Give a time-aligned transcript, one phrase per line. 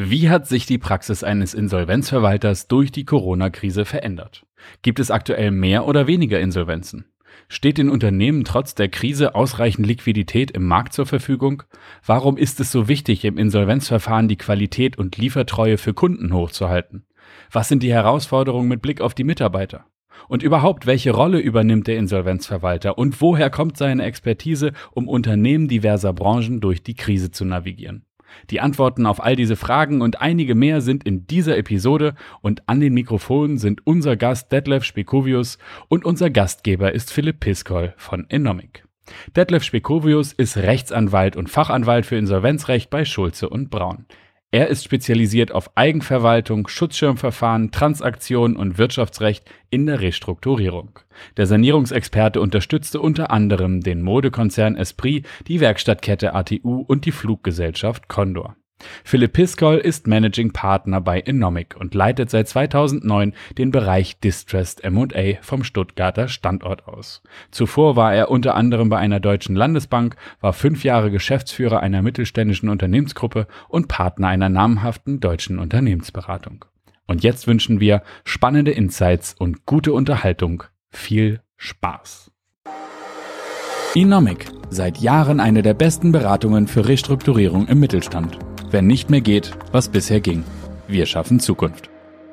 [0.00, 4.46] Wie hat sich die Praxis eines Insolvenzverwalters durch die Corona-Krise verändert?
[4.82, 7.06] Gibt es aktuell mehr oder weniger Insolvenzen?
[7.48, 11.64] Steht den Unternehmen trotz der Krise ausreichend Liquidität im Markt zur Verfügung?
[12.06, 17.04] Warum ist es so wichtig, im Insolvenzverfahren die Qualität und Liefertreue für Kunden hochzuhalten?
[17.50, 19.86] Was sind die Herausforderungen mit Blick auf die Mitarbeiter?
[20.28, 26.12] Und überhaupt, welche Rolle übernimmt der Insolvenzverwalter und woher kommt seine Expertise, um Unternehmen diverser
[26.12, 28.04] Branchen durch die Krise zu navigieren?
[28.50, 32.80] Die Antworten auf all diese Fragen und einige mehr sind in dieser Episode und an
[32.80, 38.84] den Mikrofonen sind unser Gast Detlef Spekovius und unser Gastgeber ist Philipp Piskol von Enomic.
[39.36, 44.06] Detlef Spekovius ist Rechtsanwalt und Fachanwalt für Insolvenzrecht bei Schulze und Braun.
[44.50, 51.00] Er ist spezialisiert auf Eigenverwaltung, Schutzschirmverfahren, Transaktionen und Wirtschaftsrecht in der Restrukturierung.
[51.36, 58.56] Der Sanierungsexperte unterstützte unter anderem den Modekonzern Esprit, die Werkstattkette ATU und die Fluggesellschaft Condor.
[59.04, 65.42] Philipp Piskol ist Managing Partner bei Enomic und leitet seit 2009 den Bereich Distressed M&A
[65.42, 67.22] vom Stuttgarter Standort aus.
[67.50, 72.68] Zuvor war er unter anderem bei einer deutschen Landesbank, war fünf Jahre Geschäftsführer einer mittelständischen
[72.68, 76.64] Unternehmensgruppe und Partner einer namhaften deutschen Unternehmensberatung.
[77.06, 80.64] Und jetzt wünschen wir spannende Insights und gute Unterhaltung.
[80.90, 82.30] Viel Spaß!
[83.94, 88.38] Enomic, seit Jahren eine der besten Beratungen für Restrukturierung im Mittelstand.
[88.70, 90.44] Wenn nicht mehr geht, was bisher ging.
[90.88, 91.88] Wir schaffen Zukunft.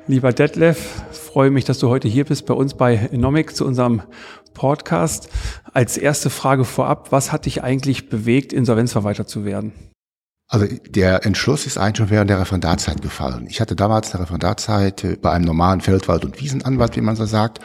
[0.06, 4.02] Lieber Detlef, freue mich, dass du heute hier bist bei uns bei Enomic zu unserem
[4.52, 5.30] Podcast.
[5.72, 9.72] Als erste Frage vorab, was hat dich eigentlich bewegt, Insolvenzverwalter zu werden?
[10.48, 13.46] Also der Entschluss ist eigentlich schon während der Referendarzeit gefallen.
[13.48, 17.60] Ich hatte damals eine Referendarzeit bei einem normalen Feldwald- und Wiesenanwalt, wie man so sagt.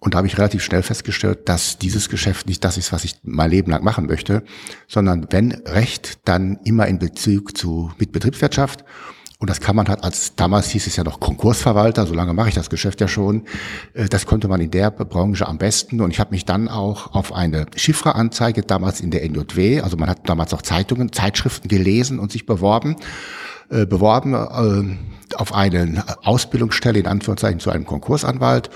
[0.00, 3.16] Und da habe ich relativ schnell festgestellt, dass dieses Geschäft nicht das ist, was ich
[3.24, 4.44] mein Leben lang machen möchte,
[4.86, 8.84] sondern wenn Recht, dann immer in Bezug zu mit Betriebswirtschaft.
[9.40, 12.48] Und das kann man halt als, damals hieß es ja noch Konkursverwalter, so lange mache
[12.48, 13.44] ich das Geschäft ja schon.
[13.94, 16.00] Äh, das konnte man in der Branche am besten.
[16.00, 20.08] Und ich habe mich dann auch auf eine Chiffre-Anzeige damals in der NJW, also man
[20.08, 22.96] hat damals auch Zeitungen, Zeitschriften gelesen und sich beworben,
[23.70, 28.70] äh, beworben äh, auf eine Ausbildungsstelle in Anführungszeichen zu einem Konkursanwalt.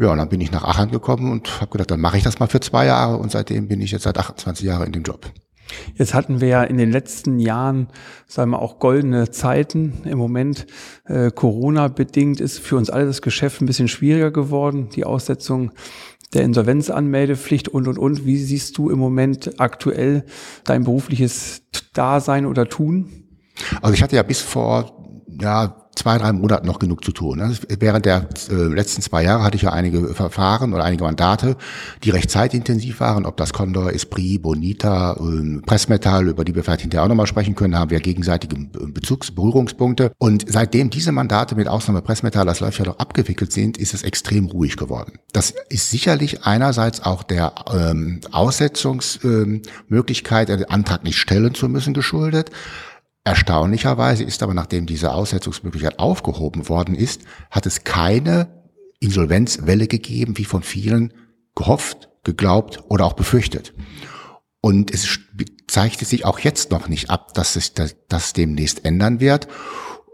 [0.00, 2.38] Ja, und dann bin ich nach Aachen gekommen und habe gedacht, dann mache ich das
[2.40, 5.30] mal für zwei Jahre und seitdem bin ich jetzt seit 28 Jahren in dem Job.
[5.94, 7.88] Jetzt hatten wir ja in den letzten Jahren,
[8.26, 10.02] sagen wir auch goldene Zeiten.
[10.04, 10.66] Im Moment
[11.04, 14.88] äh, Corona-bedingt ist für uns alle das Geschäft ein bisschen schwieriger geworden.
[14.94, 15.72] Die Aussetzung
[16.34, 18.26] der Insolvenzanmeldepflicht und, und, und.
[18.26, 20.24] Wie siehst du im Moment aktuell
[20.64, 23.26] dein berufliches Dasein oder Tun?
[23.80, 25.06] Also ich hatte ja bis vor
[25.40, 27.38] ja, zwei, drei Monaten noch genug zu tun.
[27.38, 27.54] Ne?
[27.78, 31.56] Während der äh, letzten zwei Jahre hatte ich ja einige Verfahren oder einige Mandate,
[32.02, 33.26] die recht zeitintensiv waren.
[33.26, 37.54] Ob das Condor, Esprit, Bonita, ähm, Pressmetall, über die wir vielleicht hinterher auch nochmal sprechen
[37.54, 40.12] können, haben wir gegenseitige Bezugs-, Berührungspunkte.
[40.18, 44.02] Und seitdem diese Mandate mit Ausnahme Pressmetall, das läuft ja doch abgewickelt sind, ist es
[44.02, 45.12] extrem ruhig geworden.
[45.32, 51.94] Das ist sicherlich einerseits auch der ähm, Aussetzungsmöglichkeit, ähm, den Antrag nicht stellen zu müssen,
[51.94, 52.50] geschuldet.
[53.24, 58.62] Erstaunlicherweise ist aber, nachdem diese Aussetzungsmöglichkeit aufgehoben worden ist, hat es keine
[58.98, 61.12] Insolvenzwelle gegeben, wie von vielen
[61.54, 63.74] gehofft, geglaubt oder auch befürchtet.
[64.60, 65.18] Und es
[65.66, 69.48] zeichnet sich auch jetzt noch nicht ab, dass sich das, das demnächst ändern wird.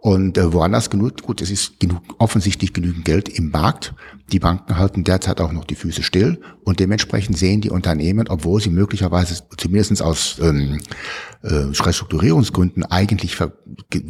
[0.01, 3.95] Und äh, woanders genug, gut, es ist genug, offensichtlich genügend Geld im Markt.
[4.31, 8.61] Die Banken halten derzeit auch noch die Füße still und dementsprechend sehen die Unternehmen, obwohl
[8.61, 10.81] sie möglicherweise zumindest aus ähm,
[11.43, 13.53] äh, Restrukturierungsgründen eigentlich ver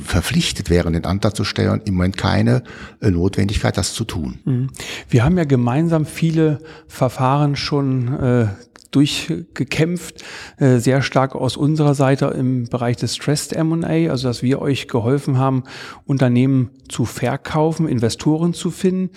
[0.00, 2.65] verpflichtet wären, den Antrag zu stellen, im Moment keine
[3.00, 4.41] äh, Notwendigkeit, das zu tun.
[4.44, 4.71] Mhm.
[5.09, 8.48] Wir haben ja gemeinsam viele Verfahren schon äh,
[8.91, 10.25] durchgekämpft,
[10.59, 14.88] äh, sehr stark aus unserer Seite im Bereich des Stressed M&A, also dass wir euch
[14.88, 15.65] geholfen haben,
[16.06, 19.10] Unternehmen zu verkaufen, Investoren zu finden.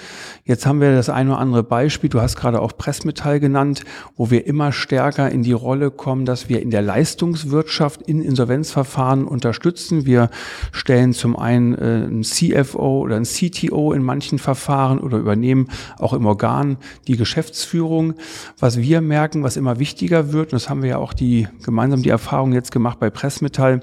[0.43, 3.83] Jetzt haben wir das eine oder andere Beispiel, du hast gerade auch Pressmetall genannt,
[4.17, 9.25] wo wir immer stärker in die Rolle kommen, dass wir in der Leistungswirtschaft in Insolvenzverfahren
[9.25, 10.05] unterstützen.
[10.05, 10.29] Wir
[10.71, 16.13] stellen zum einen äh, ein CFO oder ein CTO in manchen Verfahren oder übernehmen auch
[16.13, 18.15] im Organ die Geschäftsführung.
[18.59, 22.01] Was wir merken, was immer wichtiger wird, und das haben wir ja auch die, gemeinsam
[22.01, 23.81] die Erfahrung jetzt gemacht bei Pressmetall,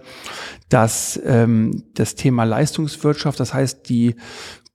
[0.68, 4.16] dass ähm, das Thema Leistungswirtschaft, das heißt die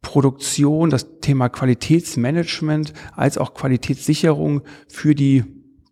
[0.01, 5.44] Produktion, das Thema Qualitätsmanagement als auch Qualitätssicherung für die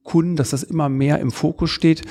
[0.03, 2.01] Kunden, dass das immer mehr im Fokus steht.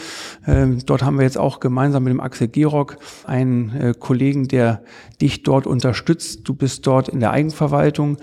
[0.47, 4.85] Ähm, dort haben wir jetzt auch gemeinsam mit dem Axel Gerock einen äh, Kollegen, der
[5.20, 6.41] dich dort unterstützt.
[6.44, 8.19] Du bist dort in der Eigenverwaltung.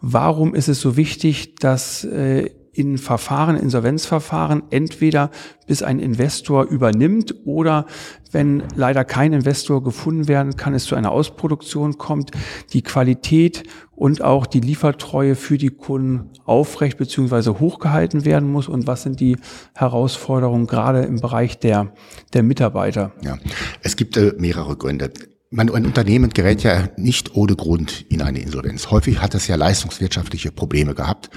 [0.00, 5.30] Warum ist es so wichtig, dass äh, in Verfahren, Insolvenzverfahren, entweder
[5.66, 7.86] bis ein Investor übernimmt oder
[8.30, 12.30] wenn leider kein Investor gefunden werden kann, es zu einer Ausproduktion kommt,
[12.72, 13.64] die Qualität
[13.96, 17.58] und auch die Liefertreue für die Kunden aufrecht bzw.
[17.58, 19.36] hochgehalten werden muss und was sind die
[19.74, 21.92] Herausforderungen gerade im Bereich der,
[22.32, 23.12] der Mitarbeiter?
[23.22, 23.38] Ja,
[23.82, 25.10] es gibt äh, mehrere Gründe
[25.50, 28.90] man, ein Unternehmen gerät ja nicht ohne Grund in eine Insolvenz.
[28.90, 31.30] Häufig hat es ja leistungswirtschaftliche Probleme gehabt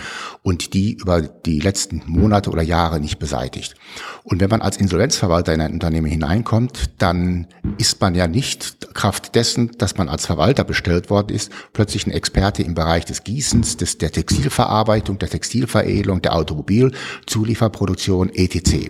[0.44, 3.76] und die über die letzten Monate oder Jahre nicht beseitigt.
[4.24, 7.48] Und wenn man als Insolvenzverwalter in ein Unternehmen hineinkommt, dann
[7.78, 12.12] ist man ja nicht Kraft dessen, dass man als Verwalter bestellt worden ist, plötzlich ein
[12.12, 18.90] Experte im Bereich des Gießens, des, der Textilverarbeitung, der Textilveredelung, der Automobilzulieferproduktion, etc.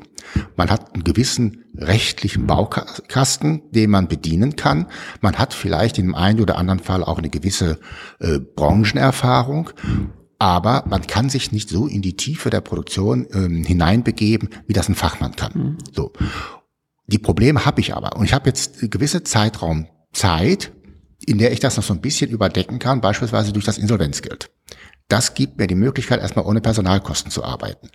[0.55, 4.87] Man hat einen gewissen rechtlichen Baukasten, den man bedienen kann.
[5.21, 7.79] Man hat vielleicht in dem einen oder anderen Fall auch eine gewisse
[8.19, 9.71] äh, Branchenerfahrung.
[10.37, 14.89] Aber man kann sich nicht so in die Tiefe der Produktion ähm, hineinbegeben, wie das
[14.89, 15.51] ein Fachmann kann.
[15.53, 15.77] Mhm.
[15.93, 16.13] So.
[17.11, 18.15] Die Probleme habe ich aber.
[18.15, 20.71] Und ich habe jetzt gewisse Zeitraum Zeit,
[21.25, 24.49] in der ich das noch so ein bisschen überdecken kann, beispielsweise durch das Insolvenzgeld.
[25.07, 27.89] Das gibt mir die Möglichkeit, erstmal ohne Personalkosten zu arbeiten.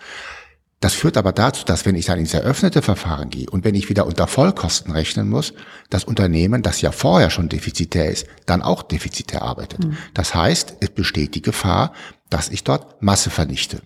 [0.80, 3.88] Das führt aber dazu, dass wenn ich dann ins eröffnete Verfahren gehe und wenn ich
[3.88, 5.54] wieder unter Vollkosten rechnen muss,
[5.88, 9.84] das Unternehmen, das ja vorher schon defizitär ist, dann auch defizitär arbeitet.
[9.84, 9.96] Mhm.
[10.12, 11.94] Das heißt, es besteht die Gefahr,
[12.28, 13.80] dass ich dort Masse vernichte.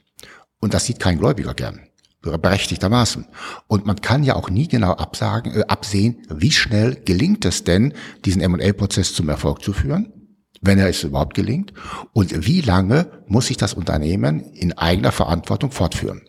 [0.59, 1.81] Und das sieht kein Gläubiger gern.
[2.23, 3.27] Berechtigtermaßen.
[3.67, 7.95] Und man kann ja auch nie genau absagen, äh, absehen, wie schnell gelingt es denn,
[8.25, 10.13] diesen M&A-Prozess zum Erfolg zu führen
[10.61, 11.73] wenn er es überhaupt gelingt,
[12.13, 16.23] und wie lange muss sich das Unternehmen in eigener Verantwortung fortführen.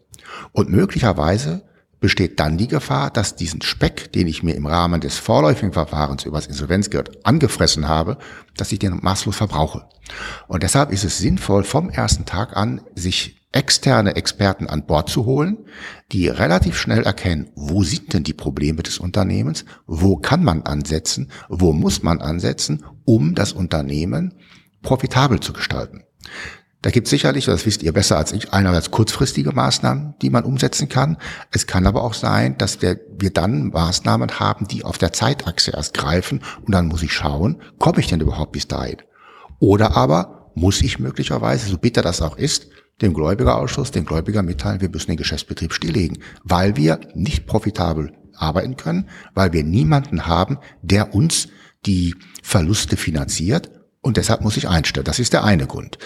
[0.54, 1.64] Und möglicherweise
[2.00, 6.26] besteht dann die Gefahr, dass diesen Speck, den ich mir im Rahmen des vorläufigen Verfahrens
[6.26, 8.18] übers Insolvenzgeld angefressen habe,
[8.58, 9.88] dass ich den maßlos verbrauche.
[10.48, 15.26] Und deshalb ist es sinnvoll, vom ersten Tag an sich externe Experten an Bord zu
[15.26, 15.58] holen,
[16.12, 21.30] die relativ schnell erkennen, wo sind denn die Probleme des Unternehmens, wo kann man ansetzen,
[21.50, 24.36] wo muss man ansetzen, um das Unternehmen
[24.82, 26.04] profitabel zu gestalten.
[26.82, 30.44] Da gibt es sicherlich, das wisst ihr besser als ich, einerseits kurzfristige Maßnahmen, die man
[30.44, 31.18] umsetzen kann.
[31.52, 35.72] Es kann aber auch sein, dass wir, wir dann Maßnahmen haben, die auf der Zeitachse
[35.72, 38.98] erst greifen und dann muss ich schauen, komme ich denn überhaupt bis dahin?
[39.60, 42.68] Oder aber muss ich möglicherweise, so bitter das auch ist,
[43.02, 48.78] dem Gläubigerausschuss, dem Gläubiger mitteilen, wir müssen den Geschäftsbetrieb stilllegen, weil wir nicht profitabel arbeiten
[48.78, 51.48] können, weil wir niemanden haben, der uns
[51.86, 53.72] die Verluste finanziert
[54.02, 55.06] und deshalb muss ich einstellen.
[55.06, 55.98] Das ist der eine Grund.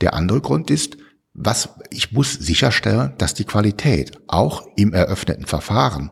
[0.00, 0.96] Der andere Grund ist,
[1.34, 6.10] was, ich muss sicherstellen, dass die Qualität auch im eröffneten Verfahren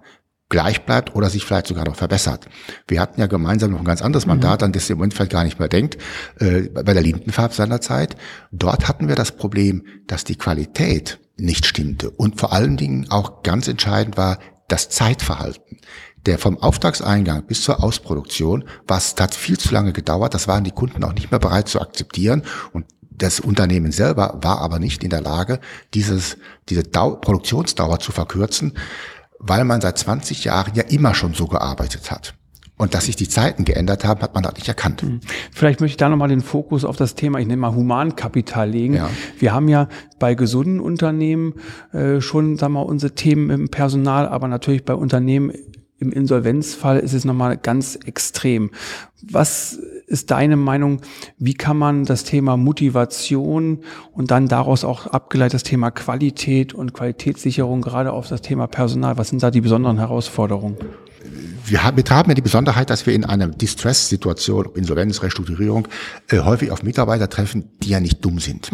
[0.52, 2.46] gleich bleibt oder sich vielleicht sogar noch verbessert.
[2.86, 4.32] Wir hatten ja gemeinsam noch ein ganz anderes mhm.
[4.32, 5.96] Mandat, an das ihr im Moment vielleicht gar nicht mehr denkt,
[6.38, 8.16] äh, bei der Lindenfarb seinerzeit.
[8.52, 13.42] Dort hatten wir das Problem, dass die Qualität nicht stimmte und vor allen Dingen auch
[13.42, 14.38] ganz entscheidend war
[14.68, 15.78] das Zeitverhalten
[16.24, 20.70] der vom Auftragseingang bis zur Ausproduktion, was hat viel zu lange gedauert, das waren die
[20.70, 25.10] Kunden auch nicht mehr bereit zu akzeptieren und das Unternehmen selber war aber nicht in
[25.10, 25.58] der Lage,
[25.94, 26.36] dieses,
[26.68, 28.74] diese Dau Produktionsdauer zu verkürzen,
[29.42, 32.34] weil man seit 20 Jahren ja immer schon so gearbeitet hat.
[32.78, 35.02] Und dass sich die Zeiten geändert haben, hat man auch nicht erkannt.
[35.02, 35.20] Hm.
[35.52, 38.94] Vielleicht möchte ich da nochmal den Fokus auf das Thema, ich nenne mal Humankapital legen.
[38.94, 39.10] Ja.
[39.38, 41.54] Wir haben ja bei gesunden Unternehmen
[41.92, 45.52] äh, schon, sagen wir mal, unsere Themen im Personal, aber natürlich bei Unternehmen
[45.98, 48.72] im Insolvenzfall ist es nochmal ganz extrem.
[49.22, 49.78] Was
[50.12, 51.00] ist deine Meinung?
[51.38, 53.80] Wie kann man das Thema Motivation
[54.12, 59.18] und dann daraus auch abgeleitet das Thema Qualität und Qualitätssicherung gerade auf das Thema Personal,
[59.18, 60.76] was sind da die besonderen Herausforderungen?
[61.64, 65.88] Wir haben, wir haben ja die Besonderheit, dass wir in einer Distress-Situation, Insolvenz, Restrukturierung,
[66.28, 68.70] äh, häufig auf Mitarbeiter treffen, die ja nicht dumm sind,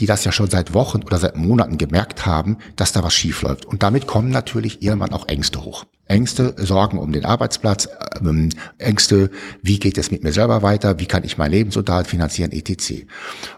[0.00, 3.42] die das ja schon seit Wochen oder seit Monaten gemerkt haben, dass da was schief
[3.42, 3.64] läuft.
[3.66, 5.84] Und damit kommen natürlich irgendwann auch Ängste hoch.
[6.06, 7.88] Ängste, Sorgen um den Arbeitsplatz,
[8.20, 9.30] ähm, Ängste,
[9.62, 13.06] wie geht es mit mir selber weiter, wie kann ich mein Lebensunterhalt finanzieren, etc.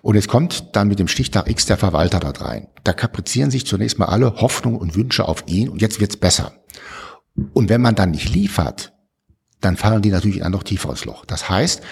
[0.02, 2.68] Und es kommt dann mit dem Stichtag X der Verwalter dort rein.
[2.84, 6.52] Da kaprizieren sich zunächst mal alle Hoffnungen und Wünsche auf ihn und jetzt wird's besser.
[7.52, 8.92] Und wenn man dann nicht liefert,
[9.60, 11.24] dann fallen die natürlich in ein noch tieferes Loch.
[11.24, 11.82] Das heißt,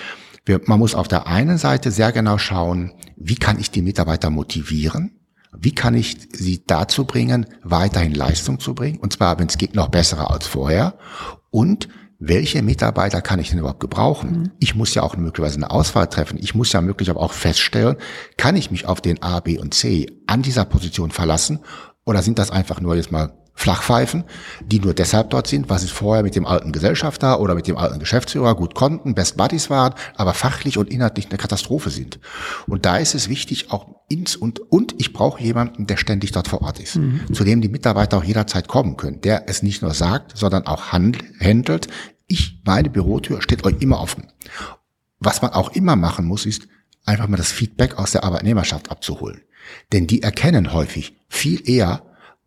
[0.44, 4.30] wir, man muss auf der einen Seite sehr genau schauen, wie kann ich die Mitarbeiter
[4.30, 5.18] motivieren?
[5.56, 8.98] Wie kann ich sie dazu bringen, weiterhin Leistung zu bringen?
[8.98, 10.94] Und zwar, wenn es geht, noch besser als vorher.
[11.50, 14.30] Und welche Mitarbeiter kann ich denn überhaupt gebrauchen?
[14.30, 14.50] Mhm.
[14.60, 16.38] Ich muss ja auch möglicherweise eine Auswahl treffen.
[16.40, 17.96] Ich muss ja möglicherweise auch feststellen,
[18.36, 21.60] kann ich mich auf den A, B und C an dieser Position verlassen?
[22.04, 24.24] Oder sind das einfach nur jetzt mal Flachpfeifen,
[24.64, 27.76] die nur deshalb dort sind, weil sie vorher mit dem alten Gesellschafter oder mit dem
[27.76, 32.18] alten Geschäftsführer gut konnten, Best Buddies waren, aber fachlich und inhaltlich eine Katastrophe sind.
[32.66, 36.48] Und da ist es wichtig, auch ins und, und ich brauche jemanden, der ständig dort
[36.48, 37.20] vor Ort ist, mhm.
[37.32, 40.92] zu dem die Mitarbeiter auch jederzeit kommen können, der es nicht nur sagt, sondern auch
[40.92, 41.88] handelt.
[42.26, 44.28] Ich, meine Bürotür steht euch immer offen.
[45.20, 46.66] Was man auch immer machen muss, ist
[47.04, 49.42] einfach mal das Feedback aus der Arbeitnehmerschaft abzuholen.
[49.92, 52.02] Denn die erkennen häufig viel eher,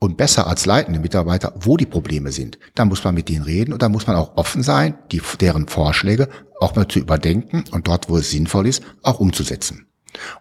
[0.06, 2.58] und besser als leitende Mitarbeiter, wo die Probleme sind.
[2.76, 5.68] Da muss man mit denen reden und da muss man auch offen sein, die, deren
[5.68, 9.88] Vorschläge auch mal zu überdenken und dort, wo es sinnvoll ist, auch umzusetzen.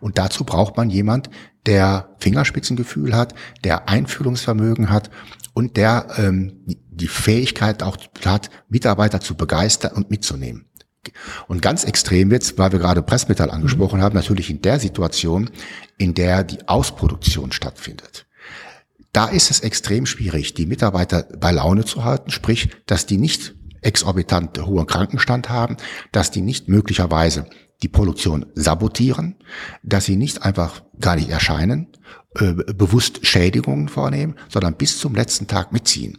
[0.01, 1.31] Und dazu braucht man jemand,
[1.67, 5.11] der Fingerspitzengefühl hat, der Einfühlungsvermögen hat
[5.55, 10.67] und der ähm, die Fähigkeit auch hat, Mitarbeiter zu begeistern und mitzunehmen.
[11.49, 15.51] Und ganz extrem wird's, weil wir gerade Pressmetall angesprochen haben, natürlich in der Situation,
[15.99, 18.24] in der die Ausproduktion stattfindet.
[19.15, 23.55] Da ist es extrem schwierig, die Mitarbeiter bei Laune zu halten, sprich, dass die nicht
[23.81, 25.77] exorbitant hohen Krankenstand haben,
[26.11, 27.47] dass die nicht möglicherweise
[27.83, 29.37] die Produktion sabotieren,
[29.85, 31.93] dass sie nicht einfach gar nicht erscheinen,
[32.35, 36.19] äh, bewusst Schädigungen vornehmen, sondern bis zum letzten Tag mitziehen.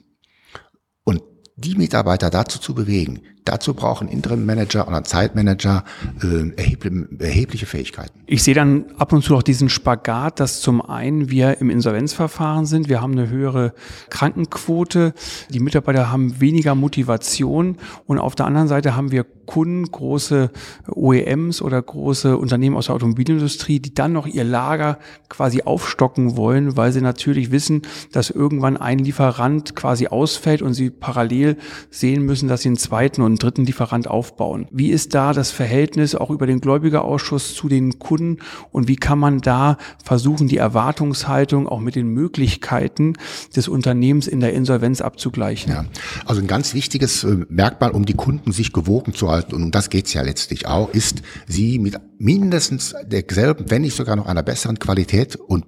[1.04, 1.22] Und
[1.58, 5.84] die Mitarbeiter dazu zu bewegen, Dazu brauchen Interim-Manager oder Zeitmanager
[6.24, 8.20] äh, erhebliche, erhebliche Fähigkeiten.
[8.26, 12.66] Ich sehe dann ab und zu auch diesen Spagat, dass zum einen wir im Insolvenzverfahren
[12.66, 13.74] sind, wir haben eine höhere
[14.10, 15.14] Krankenquote,
[15.50, 20.50] die Mitarbeiter haben weniger Motivation und auf der anderen Seite haben wir Kunden, große
[20.88, 24.98] OEMs oder große Unternehmen aus der Automobilindustrie, die dann noch ihr Lager
[25.30, 30.90] quasi aufstocken wollen, weil sie natürlich wissen, dass irgendwann ein Lieferant quasi ausfällt und sie
[30.90, 31.58] parallel
[31.92, 34.68] sehen müssen, dass sie einen zweiten und einen dritten Lieferant aufbauen.
[34.72, 38.40] Wie ist da das Verhältnis auch über den Gläubigerausschuss zu den Kunden
[38.72, 43.14] und wie kann man da versuchen, die Erwartungshaltung auch mit den Möglichkeiten
[43.56, 45.72] des Unternehmens in der Insolvenz abzugleichen?
[45.72, 45.86] Ja,
[46.26, 49.72] also ein ganz wichtiges äh, Merkmal, um die Kunden sich gewogen zu halten, und um
[49.72, 54.44] das geht's ja letztlich auch, ist, sie mit mindestens derselben, wenn nicht sogar noch einer
[54.44, 55.66] besseren Qualität und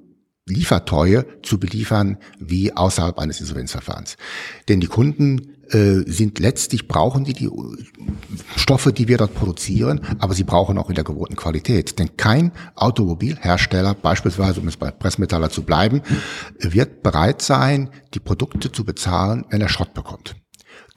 [0.48, 4.18] Liefertreue zu beliefern wie außerhalb eines Insolvenzverfahrens.
[4.70, 7.50] Denn die Kunden äh, sind letztlich brauchen die die
[8.56, 12.00] Stoffe, die wir dort produzieren, aber sie brauchen auch in der gewohnten Qualität.
[12.00, 16.02] Denn kein Automobilhersteller, beispielsweise um es bei Pressmetaller zu bleiben,
[16.60, 20.36] wird bereit sein, die Produkte zu bezahlen, wenn er Schrott bekommt.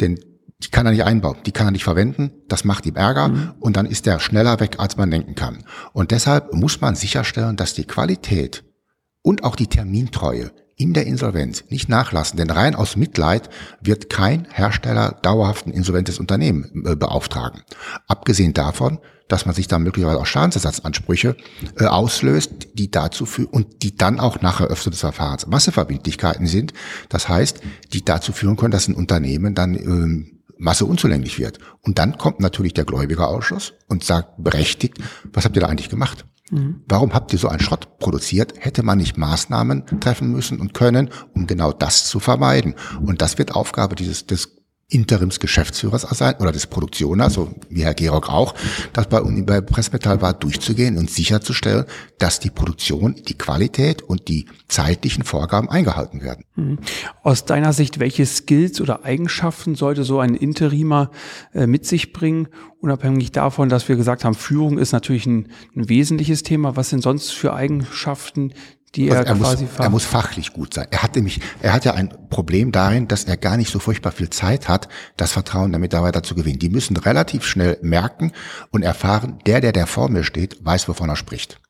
[0.01, 0.21] Denn
[0.63, 3.53] die kann er nicht einbauen, die kann er nicht verwenden, das macht ihm Ärger mhm.
[3.61, 5.65] und dann ist er schneller weg, als man denken kann.
[5.93, 8.63] Und deshalb muss man sicherstellen, dass die Qualität
[9.23, 13.51] und auch die Termintreue in der Insolvenz nicht nachlassen, denn rein aus Mitleid
[13.83, 17.61] wird kein Hersteller dauerhaft ein insolventes Unternehmen äh, beauftragen.
[18.07, 18.99] Abgesehen davon,
[19.29, 21.37] dass man sich dann möglicherweise auch Schadensersatzansprüche
[21.79, 26.73] äh, auslöst, die dazu führen und die dann auch nach Eröffnung des Verfahrens Masseverbindlichkeiten sind.
[27.11, 27.61] Das heißt,
[27.93, 31.59] die dazu führen können, dass ein Unternehmen dann ähm, Masse unzulänglich wird.
[31.83, 34.99] Und dann kommt natürlich der Gläubigerausschuss und sagt berechtigt,
[35.33, 36.27] was habt ihr da eigentlich gemacht?
[36.89, 38.55] Warum habt ihr so einen Schrott produziert?
[38.59, 42.75] Hätte man nicht Maßnahmen treffen müssen und können, um genau das zu vermeiden?
[43.05, 44.60] Und das wird Aufgabe dieses des
[44.91, 48.55] Interimsgeschäftsführers sein oder des Produktioners, so wie Herr Georg auch,
[48.93, 51.85] das bei, bei Pressmetall war, durchzugehen und sicherzustellen,
[52.19, 56.45] dass die Produktion, die Qualität und die zeitlichen Vorgaben eingehalten werden.
[56.57, 56.79] Mhm.
[57.23, 61.11] Aus deiner Sicht, welche Skills oder Eigenschaften sollte so ein Interimer
[61.55, 62.49] äh, mit sich bringen,
[62.81, 66.77] unabhängig davon, dass wir gesagt haben, Führung ist natürlich ein, ein wesentliches Thema.
[66.77, 68.53] Was sind sonst für Eigenschaften,
[68.95, 70.89] die also er, er quasi muss, Er muss fachlich gut sein.
[70.91, 74.11] Er hat nämlich, er hat ja ein Problem darin, dass er gar nicht so furchtbar
[74.11, 76.59] viel Zeit hat, das Vertrauen der Mitarbeiter zu gewinnen.
[76.59, 78.33] Die müssen relativ schnell merken
[78.71, 81.61] und erfahren, der, der der vor mir steht, weiß, wovon er spricht.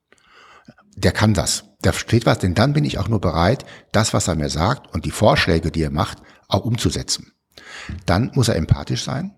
[0.97, 1.65] Der kann das.
[1.85, 4.93] Der steht was, denn dann bin ich auch nur bereit, das, was er mir sagt
[4.93, 7.33] und die Vorschläge, die er macht, auch umzusetzen.
[8.07, 9.35] Dann muss er empathisch sein.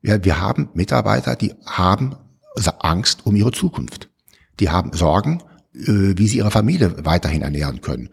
[0.00, 2.16] Wir, wir haben Mitarbeiter, die haben
[2.80, 4.10] Angst um ihre Zukunft.
[4.60, 8.10] Die haben Sorgen wie sie ihre Familie weiterhin ernähren können.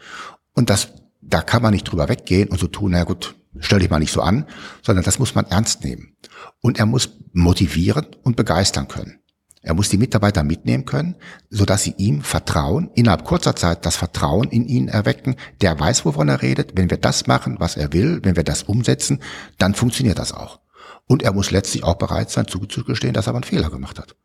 [0.54, 3.90] Und das, da kann man nicht drüber weggehen und so tun, na gut, stell dich
[3.90, 4.46] mal nicht so an,
[4.82, 6.16] sondern das muss man ernst nehmen.
[6.62, 9.20] Und er muss motivieren und begeistern können.
[9.62, 11.16] Er muss die Mitarbeiter mitnehmen können,
[11.50, 15.36] so dass sie ihm vertrauen, innerhalb kurzer Zeit das Vertrauen in ihn erwecken.
[15.60, 16.78] Der weiß, wovon er redet.
[16.78, 19.20] Wenn wir das machen, was er will, wenn wir das umsetzen,
[19.58, 20.62] dann funktioniert das auch.
[21.08, 24.16] Und er muss letztlich auch bereit sein, zugestehen, dass er einen Fehler gemacht hat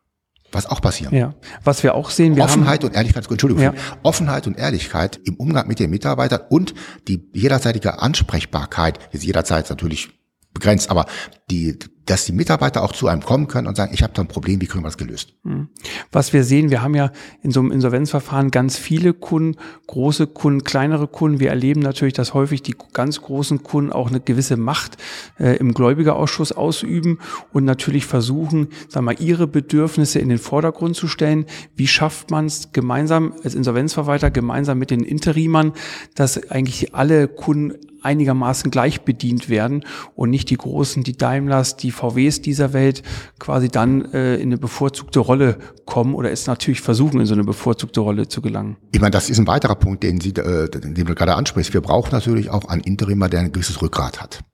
[0.54, 1.14] was auch passieren.
[1.14, 1.34] Ja.
[1.62, 3.75] Was wir auch sehen, wir Offenheit haben, und Ehrlichkeit, Entschuldigung, ja.
[4.02, 6.75] Offenheit und Ehrlichkeit im Umgang mit den Mitarbeitern und
[7.08, 10.11] die jederzeitige Ansprechbarkeit, ist jederzeit natürlich
[10.52, 11.06] begrenzt, aber
[11.50, 14.28] die, dass die Mitarbeiter auch zu einem kommen können und sagen, ich habe da ein
[14.28, 15.34] Problem, wie kriegen wir das gelöst?
[15.44, 15.68] Hm.
[16.12, 17.11] Was wir sehen, wir haben ja
[17.42, 21.40] in so einem Insolvenzverfahren ganz viele Kunden, große Kunden, kleinere Kunden.
[21.40, 24.99] Wir erleben natürlich, dass häufig die ganz großen Kunden auch eine gewisse Macht
[25.38, 27.18] äh, im Gläubigerausschuss ausüben
[27.52, 31.46] und natürlich versuchen, sagen wir mal, ihre Bedürfnisse in den Vordergrund zu stellen.
[31.75, 35.73] Wie schafft man es gemeinsam als Insolvenzverwalter, gemeinsam mit den Interimern,
[36.14, 39.84] dass eigentlich alle Kunden einigermaßen gleich bedient werden
[40.14, 43.02] und nicht die großen, die Daimlers, die VWs dieser Welt
[43.38, 47.44] quasi dann äh, in eine bevorzugte Rolle kommen oder es natürlich versuchen, in so eine
[47.44, 48.76] bevorzugte Rolle zu gelangen.
[48.92, 51.73] Ich meine, das ist ein weiterer Punkt, den, Sie, äh, den du gerade ansprichst.
[51.75, 54.44] Wir brauchen natürlich auch einen Interimer, der ein gewisses Rückgrat hat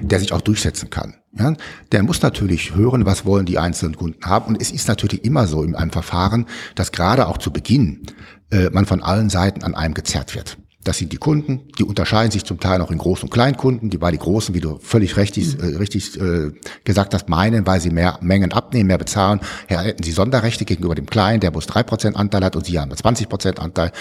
[0.00, 1.14] der sich auch durchsetzen kann.
[1.32, 1.54] Ja,
[1.92, 4.46] der muss natürlich hören, was wollen die einzelnen Kunden haben.
[4.46, 8.02] Und es ist natürlich immer so in einem Verfahren, dass gerade auch zu Beginn
[8.50, 10.58] äh, man von allen Seiten an einem gezerrt wird.
[10.82, 13.98] Das sind die Kunden, die unterscheiden sich zum Teil noch in Groß- und Kleinkunden, die
[13.98, 15.74] bei den Großen, wie du völlig richtig, mhm.
[15.74, 16.52] äh, richtig äh,
[16.84, 20.94] gesagt hast, meinen, weil sie mehr Mengen abnehmen, mehr bezahlen, ja, hätten sie Sonderrechte gegenüber
[20.94, 23.92] dem Kleinen, der bloß drei Prozent Anteil hat und sie haben 20% Anteil.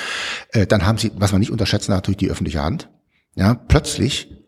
[0.52, 2.90] Äh, dann haben sie, was man nicht unterschätzen natürlich die öffentliche Hand.
[3.36, 4.39] Ja, plötzlich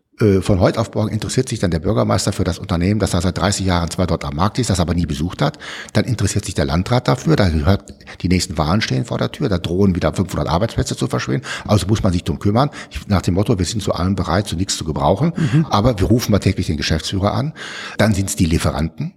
[0.41, 3.37] von heute auf morgen interessiert sich dann der Bürgermeister für das Unternehmen, das er seit
[3.37, 5.57] 30 Jahren zwar dort am Markt ist, das aber nie besucht hat.
[5.93, 9.49] Dann interessiert sich der Landrat dafür, da gehört, die nächsten Wahlen stehen vor der Tür,
[9.49, 11.45] da drohen wieder 500 Arbeitsplätze zu verschwinden.
[11.65, 12.69] Also muss man sich drum kümmern.
[13.07, 15.65] Nach dem Motto, wir sind zu allem bereit, zu nichts zu gebrauchen, mhm.
[15.69, 17.53] aber wir rufen mal täglich den Geschäftsführer an.
[17.97, 19.13] Dann sind es die Lieferanten,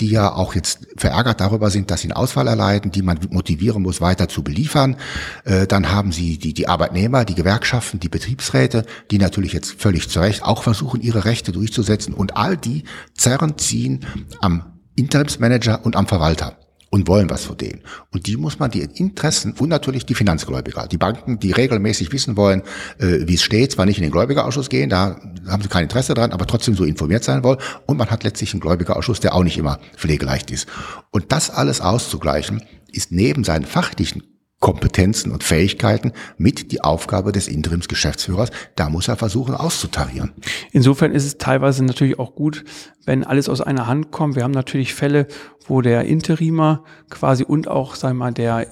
[0.00, 3.82] die ja auch jetzt verärgert darüber sind, dass sie einen Ausfall erleiden, die man motivieren
[3.82, 4.96] muss, weiter zu beliefern.
[5.44, 10.08] Äh, dann haben sie die, die Arbeitnehmer, die Gewerkschaften, die Betriebsräte, die natürlich jetzt völlig
[10.08, 12.14] zu Recht auch versuchen, ihre Rechte durchzusetzen.
[12.14, 14.06] Und all die zerren, ziehen
[14.40, 16.56] am Interimsmanager und am Verwalter
[16.90, 17.80] und wollen was von denen.
[18.12, 22.36] Und die muss man, die Interessen und natürlich die Finanzgläubiger, die Banken, die regelmäßig wissen
[22.36, 22.62] wollen,
[22.98, 25.16] äh, wie es steht, zwar nicht in den Gläubigerausschuss gehen, da
[25.46, 27.58] haben sie kein Interesse dran, aber trotzdem so informiert sein wollen.
[27.86, 30.68] Und man hat letztlich einen Gläubigerausschuss, der auch nicht immer pflegeleicht ist.
[31.10, 34.22] Und das alles auszugleichen, ist neben seinen fachlichen
[34.60, 38.50] Kompetenzen und Fähigkeiten mit die Aufgabe des Interimsgeschäftsführers.
[38.76, 40.32] Da muss er versuchen auszutarieren.
[40.70, 42.64] Insofern ist es teilweise natürlich auch gut,
[43.06, 44.36] wenn alles aus einer Hand kommt.
[44.36, 45.26] Wir haben natürlich Fälle,
[45.66, 48.66] wo der Interimer quasi und auch, sagen wir mal, der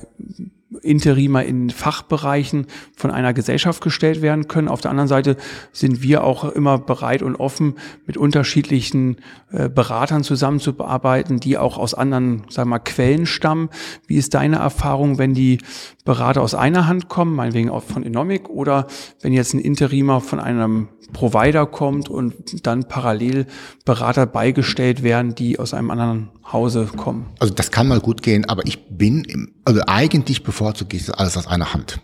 [0.83, 4.69] Interimer in Fachbereichen von einer Gesellschaft gestellt werden können.
[4.69, 5.37] Auf der anderen Seite
[5.73, 9.17] sind wir auch immer bereit und offen, mit unterschiedlichen
[9.51, 13.71] äh, Beratern zusammenzuarbeiten, die auch aus anderen, sagen wir mal, Quellen stammen.
[14.07, 15.59] Wie ist deine Erfahrung, wenn die
[16.05, 18.87] Berater aus einer Hand kommen, meinetwegen auch von Enomic, oder
[19.23, 23.47] wenn jetzt ein Interimer von einem Provider kommt und dann parallel
[23.85, 27.27] Berater beigestellt werden, die aus einem anderen Hause kommen.
[27.39, 31.37] Also das kann mal gut gehen, aber ich bin, im, also eigentlich bevorzuge das alles
[31.37, 32.01] aus einer Hand.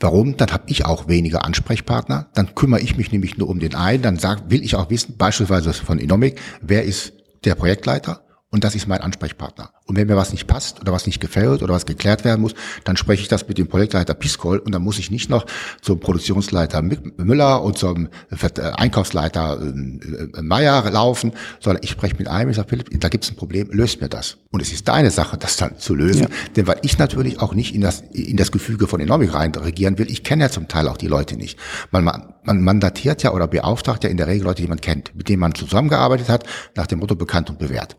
[0.00, 0.36] Warum?
[0.36, 2.28] Dann habe ich auch weniger Ansprechpartner.
[2.34, 4.02] Dann kümmere ich mich nämlich nur um den einen.
[4.02, 7.12] Dann sag, will ich auch wissen, beispielsweise von Enomic, wer ist
[7.44, 9.70] der Projektleiter und das ist mein Ansprechpartner.
[9.88, 12.52] Und wenn mir was nicht passt oder was nicht gefällt oder was geklärt werden muss,
[12.84, 15.46] dann spreche ich das mit dem Projektleiter Piskol und dann muss ich nicht noch
[15.80, 22.50] zum Produktionsleiter Müller und zum äh, Einkaufsleiter äh, Meier laufen, sondern ich spreche mit einem,
[22.50, 24.36] ich sage, Philipp, da gibt es ein Problem, löst mir das.
[24.50, 26.24] Und es ist deine Sache, das dann zu lösen.
[26.24, 26.28] Ja.
[26.54, 29.96] Denn weil ich natürlich auch nicht in das, in das Gefüge von Enomik rein regieren
[29.96, 31.58] will, ich kenne ja zum Teil auch die Leute nicht.
[31.90, 35.30] Man, man mandatiert ja oder beauftragt ja in der Regel Leute, die man kennt, mit
[35.30, 37.96] denen man zusammengearbeitet hat, nach dem Motto bekannt und bewährt.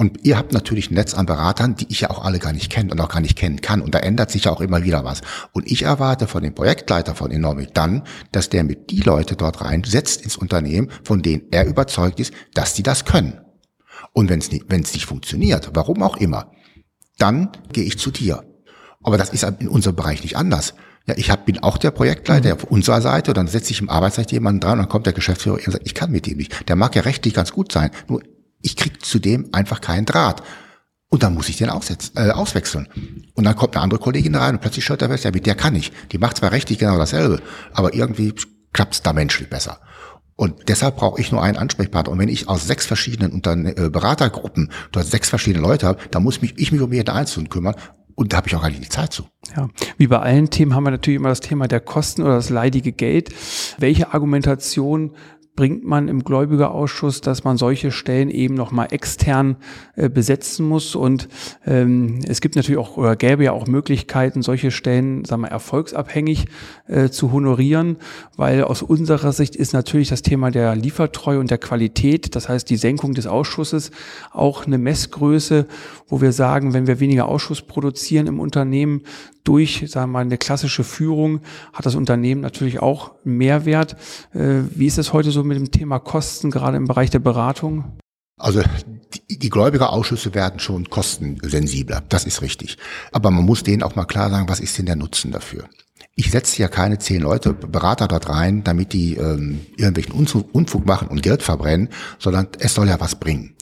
[0.00, 2.70] Und ihr habt natürlich ein Netz an Beratern, die ich ja auch alle gar nicht
[2.70, 3.80] kenne und auch gar nicht kennen kann.
[3.80, 5.22] Und da ändert sich ja auch immer wieder was.
[5.52, 9.60] Und ich erwarte von dem Projektleiter von Enomic dann, dass der mit die Leute dort
[9.60, 13.40] reinsetzt ins Unternehmen, von denen er überzeugt ist, dass die das können.
[14.12, 16.52] Und wenn es nicht, wenn es nicht funktioniert, warum auch immer,
[17.18, 18.44] dann gehe ich zu dir.
[19.02, 20.74] Aber das ist in unserem Bereich nicht anders.
[21.06, 22.54] Ja, ich hab, bin auch der Projektleiter mhm.
[22.54, 25.56] auf unserer Seite, dann setze ich im Arbeitsrecht jemanden dran und dann kommt der Geschäftsführer
[25.56, 26.68] und sagt, ich kann mit dem nicht.
[26.68, 28.22] Der mag ja rechtlich ganz gut sein, nur
[28.62, 30.42] ich krieg zudem einfach keinen Draht.
[31.10, 32.88] Und dann muss ich den aussetzen, äh, auswechseln.
[33.34, 35.54] Und dann kommt eine andere Kollegin rein und plötzlich schaut er fest, ja, mit der
[35.54, 35.90] kann ich.
[36.12, 37.40] Die macht zwar rechtlich genau dasselbe,
[37.72, 38.34] aber irgendwie
[38.72, 39.80] klappt's da menschlich besser.
[40.36, 42.12] Und deshalb brauche ich nur einen Ansprechpartner.
[42.12, 46.22] Und wenn ich aus sechs verschiedenen Unterne äh, Beratergruppen dort sechs verschiedene Leute habe, dann
[46.22, 47.74] muss mich, ich mich um jeden Einzelnen kümmern.
[48.14, 49.24] Und da habe ich auch nicht die Zeit zu.
[49.56, 52.50] Ja, wie bei allen Themen haben wir natürlich immer das Thema der Kosten oder das
[52.50, 53.30] leidige Geld.
[53.78, 55.16] Welche Argumentation
[55.58, 59.56] bringt man im Gläubigerausschuss, dass man solche Stellen eben nochmal extern
[59.96, 60.94] äh, besetzen muss.
[60.94, 61.28] Und
[61.66, 66.46] ähm, es gibt natürlich auch oder gäbe ja auch Möglichkeiten, solche Stellen, sagen wir, erfolgsabhängig
[66.86, 67.96] äh, zu honorieren,
[68.36, 72.70] weil aus unserer Sicht ist natürlich das Thema der Liefertreue und der Qualität, das heißt
[72.70, 73.90] die Senkung des Ausschusses,
[74.30, 75.66] auch eine Messgröße,
[76.06, 79.02] wo wir sagen, wenn wir weniger Ausschuss produzieren im Unternehmen,
[79.44, 81.40] durch, sagen wir mal, eine klassische Führung
[81.72, 83.96] hat das Unternehmen natürlich auch Mehrwert.
[84.32, 87.98] Äh, wie ist es heute so mit dem Thema Kosten, gerade im Bereich der Beratung?
[88.38, 88.62] Also
[89.28, 92.78] die, die Gläubigerausschüsse werden schon kostensensibler, das ist richtig.
[93.12, 95.64] Aber man muss denen auch mal klar sagen, was ist denn der Nutzen dafür?
[96.14, 101.08] Ich setze ja keine zehn Leute, Berater dort rein, damit die ähm, irgendwelchen Unfug machen
[101.08, 103.56] und Geld verbrennen, sondern es soll ja was bringen.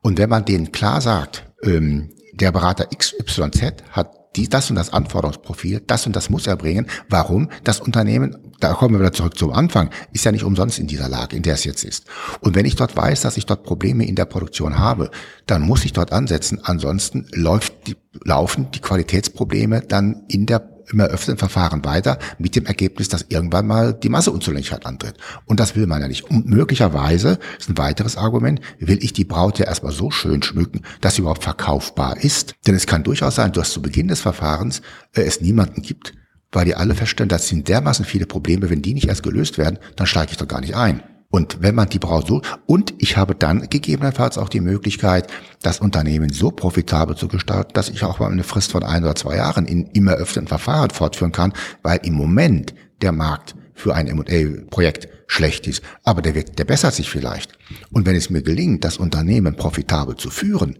[0.00, 4.92] Und wenn man denen klar sagt, ähm, der Berater XYZ hat die, das und das
[4.92, 6.86] Anforderungsprofil, das und das muss er bringen.
[7.08, 7.50] Warum?
[7.64, 11.08] Das Unternehmen, da kommen wir wieder zurück zum Anfang, ist ja nicht umsonst in dieser
[11.08, 12.04] Lage, in der es jetzt ist.
[12.40, 15.10] Und wenn ich dort weiß, dass ich dort Probleme in der Produktion habe,
[15.46, 16.60] dann muss ich dort ansetzen.
[16.62, 20.60] Ansonsten läuft die, laufen die Qualitätsprobleme dann in der
[20.92, 25.14] im eröffneten Verfahren weiter mit dem Ergebnis, dass irgendwann mal die Masseunzulänglichkeit antritt.
[25.46, 26.24] Und das will man ja nicht.
[26.24, 30.82] Und möglicherweise ist ein weiteres Argument, will ich die Braut ja erstmal so schön schmücken,
[31.00, 32.54] dass sie überhaupt verkaufbar ist.
[32.66, 34.82] Denn es kann durchaus sein, dass zu Beginn des Verfahrens
[35.14, 36.14] äh, es niemanden gibt,
[36.52, 39.78] weil die alle feststellen, das sind dermaßen viele Probleme, wenn die nicht erst gelöst werden,
[39.96, 41.02] dann steige ich doch gar nicht ein.
[41.30, 45.28] Und wenn man die Braut so, und ich habe dann gegebenenfalls auch die Möglichkeit,
[45.62, 49.14] das Unternehmen so profitabel zu gestalten, dass ich auch mal eine Frist von ein oder
[49.14, 54.08] zwei Jahren in immer öffentlichen Verfahren fortführen kann, weil im Moment der Markt für ein
[54.08, 55.82] M&A-Projekt schlecht ist.
[56.02, 57.52] Aber der, wird, der bessert sich vielleicht.
[57.92, 60.78] Und wenn es mir gelingt, das Unternehmen profitabel zu führen,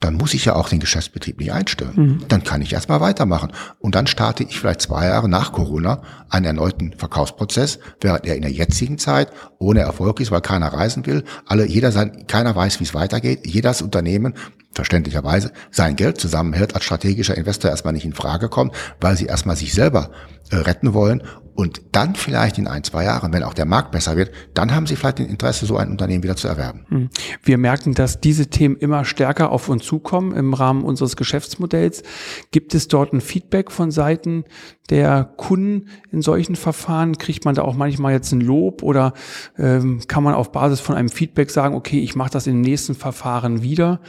[0.00, 1.92] dann muss ich ja auch den Geschäftsbetrieb nicht einstellen.
[1.96, 2.28] Mhm.
[2.28, 3.52] Dann kann ich erstmal weitermachen.
[3.80, 8.42] Und dann starte ich vielleicht zwei Jahre nach Corona einen erneuten Verkaufsprozess, während er in
[8.42, 11.24] der jetzigen Zeit ohne Erfolg ist, weil keiner reisen will.
[11.46, 13.44] Alle, jeder sein, keiner weiß, wie es weitergeht.
[13.44, 14.34] Jedes Unternehmen
[14.78, 19.56] verständlicherweise sein Geld zusammenhält, als strategischer Investor erstmal nicht in Frage kommt, weil sie erstmal
[19.56, 20.12] sich selber
[20.50, 21.24] äh, retten wollen
[21.58, 24.86] und dann vielleicht in ein, zwei Jahren, wenn auch der Markt besser wird, dann haben
[24.86, 26.86] Sie vielleicht ein Interesse, so ein Unternehmen wieder zu erwerben.
[26.88, 27.10] Hm.
[27.42, 32.04] Wir merken, dass diese Themen immer stärker auf uns zukommen im Rahmen unseres Geschäftsmodells.
[32.52, 34.44] Gibt es dort ein Feedback von Seiten
[34.88, 37.18] der Kunden in solchen Verfahren?
[37.18, 39.12] Kriegt man da auch manchmal jetzt ein Lob oder
[39.58, 42.94] ähm, kann man auf Basis von einem Feedback sagen, okay, ich mache das im nächsten
[42.94, 44.00] Verfahren wieder?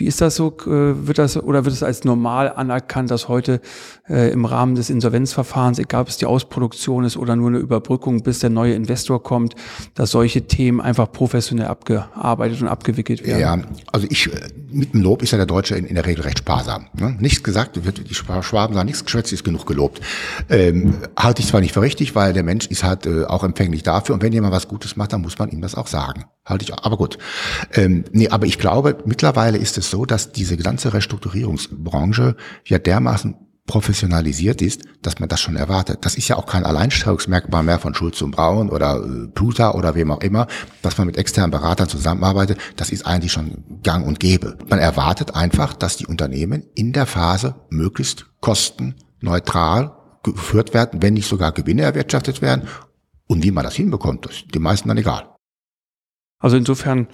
[0.00, 0.56] Wie ist das so?
[0.66, 3.60] Äh, wird das oder wird es als normal anerkannt, dass heute
[4.08, 8.22] äh, im Rahmen des Insolvenzverfahrens, egal ob es die Ausproduktion ist oder nur eine Überbrückung,
[8.22, 9.56] bis der neue Investor kommt,
[9.94, 13.40] dass solche Themen einfach professionell abgearbeitet und abgewickelt werden?
[13.40, 13.58] Ja,
[13.92, 14.30] also ich
[14.70, 16.86] mit dem Lob ist ja der Deutsche in, in der Regel recht sparsam.
[16.94, 17.16] Ne?
[17.20, 20.00] Nichts gesagt, wird die Schwaben sagen, nichts geschwätzt ist genug gelobt.
[20.48, 23.82] Ähm, halte ich zwar nicht für richtig, weil der Mensch ist halt äh, auch empfänglich
[23.82, 26.24] dafür und wenn jemand was Gutes macht, dann muss man ihm das auch sagen.
[26.46, 27.18] Halte ich, aber gut.
[27.74, 33.34] Ähm, nee, aber ich glaube, mittlerweile ist es so, dass diese ganze Restrukturierungsbranche ja dermaßen
[33.70, 35.98] professionalisiert ist, dass man das schon erwartet.
[36.00, 39.94] Das ist ja auch kein Alleinstellungsmerkmal mehr von Schulz und Braun oder äh, Pluta oder
[39.94, 40.48] wem auch immer,
[40.82, 42.58] dass man mit externen Beratern zusammenarbeitet.
[42.74, 44.58] Das ist eigentlich schon gang und gäbe.
[44.68, 51.28] Man erwartet einfach, dass die Unternehmen in der Phase möglichst kostenneutral geführt werden, wenn nicht
[51.28, 52.66] sogar Gewinne erwirtschaftet werden.
[53.28, 55.28] Und wie man das hinbekommt, das ist den meisten dann egal.
[56.40, 57.06] Also insofern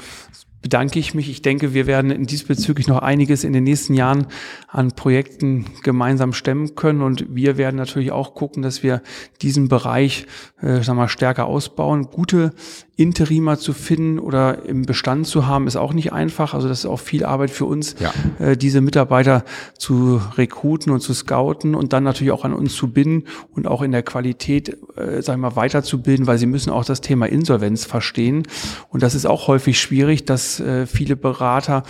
[0.66, 1.30] bedanke ich mich.
[1.30, 4.26] Ich denke, wir werden in diesbezüglich noch einiges in den nächsten Jahren
[4.66, 7.02] an Projekten gemeinsam stemmen können.
[7.02, 9.00] Und wir werden natürlich auch gucken, dass wir
[9.42, 10.26] diesen Bereich
[10.60, 12.08] äh, sagen wir, stärker ausbauen.
[12.10, 12.52] Gute
[12.96, 16.54] Interimer zu finden oder im Bestand zu haben, ist auch nicht einfach.
[16.54, 18.12] Also das ist auch viel Arbeit für uns, ja.
[18.38, 19.44] äh, diese Mitarbeiter
[19.78, 23.24] zu rekruten und zu scouten und dann natürlich auch an uns zu binden
[23.54, 27.02] und auch in der Qualität, äh, sagen wir mal, weiterzubilden, weil sie müssen auch das
[27.02, 28.44] Thema Insolvenz verstehen.
[28.88, 31.82] Und das ist auch häufig schwierig, dass äh, viele Berater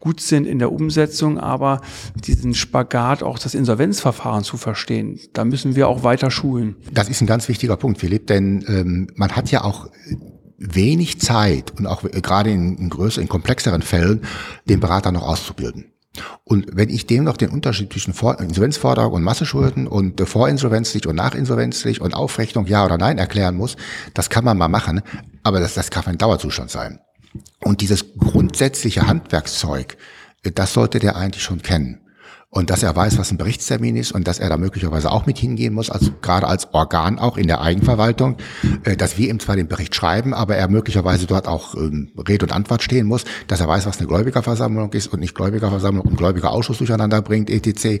[0.00, 1.80] gut sind in der Umsetzung, aber
[2.14, 6.76] diesen Spagat, auch das Insolvenzverfahren zu verstehen, da müssen wir auch weiter schulen.
[6.92, 9.88] Das ist ein ganz wichtiger Punkt, Philipp, denn ähm, man hat ja auch
[10.58, 14.22] wenig Zeit und auch gerade in, in größeren, in komplexeren Fällen
[14.68, 15.86] den Berater noch auszubilden.
[16.44, 21.06] Und wenn ich dem noch den Unterschied zwischen Vor Insolvenzforderung und Masseschulden und äh, vorinsolvenzlich
[21.06, 23.76] und nachinsolvenzlich und Aufrechnung ja oder nein erklären muss,
[24.12, 25.02] das kann man mal machen,
[25.42, 27.00] aber das, das kann ein Dauerzustand sein.
[27.60, 29.96] Und dieses grundsätzliche Handwerkszeug,
[30.42, 32.04] äh, das sollte der eigentlich schon kennen
[32.54, 35.38] und dass er weiß, was ein Berichtstermin ist und dass er da möglicherweise auch mit
[35.38, 38.36] hingehen muss, also gerade als Organ auch in der Eigenverwaltung,
[38.84, 42.46] äh, dass wir ihm zwar den Bericht schreiben, aber er möglicherweise dort auch ähm, Rede
[42.46, 46.16] und Antwort stehen muss, dass er weiß, was eine Gläubigerversammlung ist und nicht Gläubigerversammlung und
[46.16, 48.00] Gläubigerausschuss durcheinander bringt, etc., äh,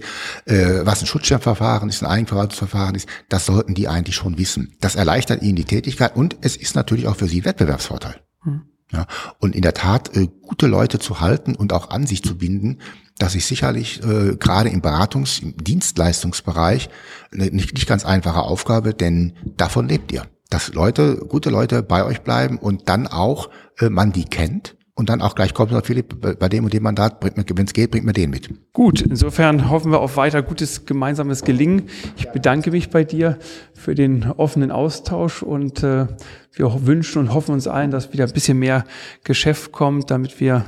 [0.84, 4.76] was ein Schutzschirmverfahren ist, ein Eigenverwaltungsverfahren ist, das sollten die eigentlich schon wissen.
[4.80, 8.20] Das erleichtert ihnen die Tätigkeit und es ist natürlich auch für sie Wettbewerbsvorteil.
[8.44, 8.62] Hm.
[8.94, 9.06] Ja,
[9.40, 12.78] und in der Tat äh, gute Leute zu halten und auch an sich zu binden,
[13.18, 16.88] das ist sicherlich äh, gerade im Beratungs-, im Dienstleistungsbereich
[17.32, 20.26] eine nicht, nicht ganz einfache Aufgabe, denn davon lebt ihr.
[20.50, 25.08] Dass Leute, gute Leute bei euch bleiben und dann auch äh, man die kennt und
[25.08, 28.12] dann auch gleich kommt, Philipp, bei dem und dem Mandat, wenn es geht, bringt mir
[28.12, 28.48] den mit.
[28.72, 31.88] Gut, insofern hoffen wir auf weiter gutes gemeinsames Gelingen.
[32.16, 33.38] Ich bedanke mich bei dir
[33.74, 36.06] für den offenen Austausch und äh,
[36.52, 38.84] wir wünschen und hoffen uns allen, dass wieder ein bisschen mehr
[39.24, 40.66] Geschäft kommt, damit wir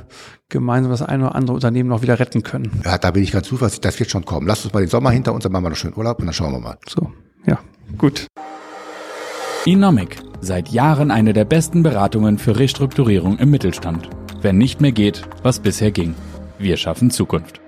[0.49, 2.81] gemeinsam das eine oder andere Unternehmen noch wieder retten können.
[2.83, 4.45] Ja, da bin ich ganz zuversichtlich, das wird schon kommen.
[4.45, 6.33] Lass uns mal den Sommer hinter uns, dann machen wir noch schön Urlaub und dann
[6.33, 6.77] schauen wir mal.
[6.87, 7.11] So,
[7.45, 7.59] ja,
[7.97, 8.27] gut.
[9.65, 14.09] Inomic, seit Jahren eine der besten Beratungen für Restrukturierung im Mittelstand.
[14.41, 16.15] Wenn nicht mehr geht, was bisher ging.
[16.59, 17.59] Wir schaffen Zukunft.